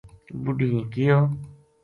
بڈھی 0.43 0.67
نے 0.75 0.81
کہیو 0.91 1.19